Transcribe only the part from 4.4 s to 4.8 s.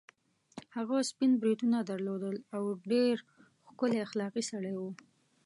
سړی